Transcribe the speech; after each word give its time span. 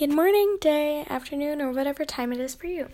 Good 0.00 0.14
morning, 0.14 0.56
day, 0.62 1.04
afternoon, 1.10 1.60
or 1.60 1.72
whatever 1.72 2.06
time 2.06 2.32
it 2.32 2.40
is 2.40 2.54
for 2.54 2.66
you. 2.66 2.88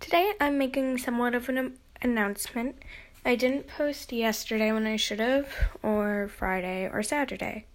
Today 0.00 0.32
I'm 0.40 0.56
making 0.56 0.96
somewhat 0.96 1.34
of 1.34 1.50
an 1.50 1.76
announcement. 2.00 2.76
I 3.22 3.34
didn't 3.34 3.68
post 3.68 4.10
yesterday 4.10 4.72
when 4.72 4.86
I 4.86 4.96
should 4.96 5.20
have, 5.20 5.52
or 5.82 6.30
Friday, 6.34 6.88
or 6.90 7.02
Saturday. 7.02 7.66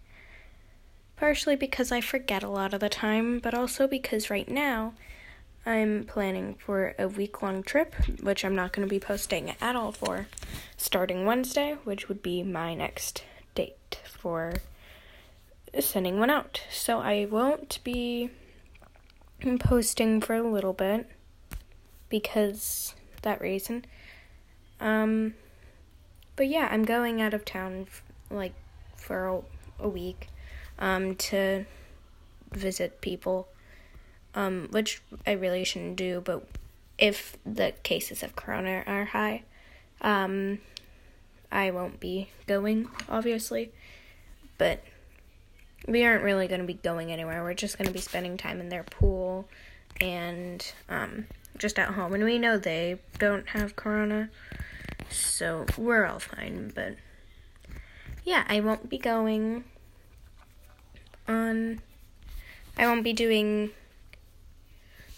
Partially 1.17 1.55
because 1.55 1.91
I 1.91 2.01
forget 2.01 2.41
a 2.41 2.49
lot 2.49 2.73
of 2.73 2.79
the 2.79 2.89
time, 2.89 3.37
but 3.37 3.53
also 3.53 3.87
because 3.87 4.31
right 4.31 4.49
now 4.49 4.95
I'm 5.63 6.05
planning 6.05 6.55
for 6.55 6.95
a 6.97 7.07
week 7.07 7.43
long 7.43 7.61
trip, 7.61 7.93
which 8.23 8.43
I'm 8.43 8.55
not 8.55 8.73
going 8.73 8.87
to 8.87 8.91
be 8.91 8.99
posting 8.99 9.53
at 9.61 9.75
all 9.75 9.91
for, 9.91 10.25
starting 10.77 11.27
Wednesday, 11.27 11.77
which 11.83 12.09
would 12.09 12.23
be 12.23 12.41
my 12.41 12.73
next 12.73 13.23
date 13.53 13.99
for 14.03 14.55
sending 15.81 16.19
one 16.19 16.29
out. 16.29 16.61
So 16.71 16.99
I 16.99 17.27
won't 17.29 17.79
be 17.83 18.29
posting 19.59 20.21
for 20.21 20.35
a 20.35 20.41
little 20.41 20.73
bit 20.73 21.09
because 22.09 22.95
that 23.21 23.41
reason. 23.41 23.85
Um 24.79 25.35
but 26.35 26.47
yeah, 26.47 26.67
I'm 26.71 26.83
going 26.83 27.21
out 27.21 27.33
of 27.33 27.45
town 27.45 27.87
like 28.29 28.53
for 28.95 29.27
a, 29.27 29.41
a 29.79 29.89
week 29.89 30.27
um 30.79 31.15
to 31.15 31.65
visit 32.51 33.01
people 33.01 33.47
um 34.33 34.67
which 34.71 35.01
I 35.25 35.31
really 35.31 35.63
shouldn't 35.63 35.95
do, 35.97 36.21
but 36.23 36.47
if 36.97 37.37
the 37.45 37.73
cases 37.83 38.23
of 38.23 38.35
corona 38.35 38.83
are 38.87 39.05
high, 39.05 39.43
um 40.01 40.59
I 41.51 41.71
won't 41.71 41.99
be 41.99 42.29
going 42.47 42.87
obviously. 43.09 43.71
But 44.57 44.81
we 45.87 46.03
aren't 46.03 46.23
really 46.23 46.47
going 46.47 46.61
to 46.61 46.67
be 46.67 46.73
going 46.73 47.11
anywhere. 47.11 47.43
We're 47.43 47.53
just 47.53 47.77
going 47.77 47.87
to 47.87 47.93
be 47.93 48.01
spending 48.01 48.37
time 48.37 48.59
in 48.59 48.69
their 48.69 48.83
pool 48.83 49.47
and 50.01 50.65
um, 50.89 51.27
just 51.57 51.77
at 51.77 51.89
home. 51.89 52.13
And 52.13 52.23
we 52.23 52.39
know 52.39 52.57
they 52.57 52.99
don't 53.19 53.47
have 53.49 53.75
corona, 53.75 54.29
so 55.09 55.65
we're 55.77 56.05
all 56.05 56.19
fine. 56.19 56.71
But 56.73 56.95
yeah, 58.23 58.45
I 58.47 58.59
won't 58.59 58.89
be 58.89 58.97
going 58.97 59.63
on. 61.27 61.81
I 62.77 62.87
won't 62.87 63.03
be 63.03 63.13
doing 63.13 63.71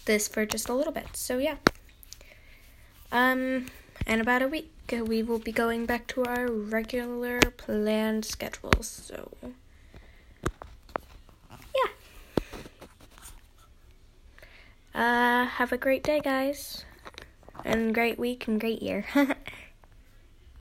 this 0.04 0.28
for 0.28 0.44
just 0.46 0.68
a 0.68 0.74
little 0.74 0.92
bit. 0.92 1.16
So 1.16 1.38
yeah. 1.38 1.56
Um, 3.10 3.66
in 4.06 4.20
about 4.20 4.42
a 4.42 4.48
week, 4.48 4.70
we 4.90 5.22
will 5.22 5.38
be 5.38 5.52
going 5.52 5.86
back 5.86 6.06
to 6.08 6.24
our 6.24 6.46
regular 6.46 7.40
planned 7.40 8.26
schedule. 8.26 8.82
So. 8.82 9.30
Uh, 14.98 15.46
have 15.46 15.70
a 15.70 15.78
great 15.78 16.02
day, 16.02 16.18
guys. 16.18 16.84
And 17.64 17.94
great 17.94 18.18
week 18.18 18.48
and 18.48 18.58
great 18.58 18.82
year. 18.82 19.06